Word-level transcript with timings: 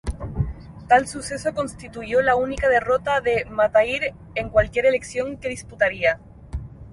Tal 0.87 1.07
suceso 1.07 1.53
constituyó 1.53 2.23
la 2.23 2.33
única 2.35 2.67
derrota 2.67 3.21
de 3.21 3.45
Mahathir 3.45 4.15
en 4.33 4.49
cualquier 4.49 4.87
elección 4.87 5.37
que 5.37 5.47
disputaría. 5.49 6.19